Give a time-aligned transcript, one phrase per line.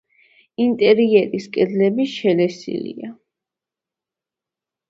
[0.63, 3.13] ინტერიერის კედლები შელესილია.